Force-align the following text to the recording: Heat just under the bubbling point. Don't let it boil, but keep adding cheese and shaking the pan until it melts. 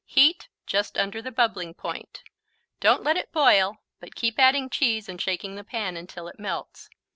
Heat 0.07 0.49
just 0.65 0.97
under 0.97 1.21
the 1.21 1.31
bubbling 1.31 1.75
point. 1.75 2.23
Don't 2.79 3.03
let 3.03 3.17
it 3.17 3.31
boil, 3.31 3.83
but 3.99 4.15
keep 4.15 4.39
adding 4.39 4.67
cheese 4.67 5.07
and 5.07 5.21
shaking 5.21 5.53
the 5.53 5.63
pan 5.63 5.95
until 5.95 6.27
it 6.27 6.39
melts. 6.39 6.89